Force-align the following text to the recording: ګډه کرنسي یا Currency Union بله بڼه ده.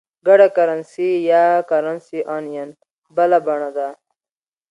ګډه 0.27 0.47
کرنسي 0.57 1.09
یا 1.31 1.43
Currency 1.69 2.19
Union 2.39 2.69
بله 3.15 3.37
بڼه 3.47 3.69
ده. 3.77 3.89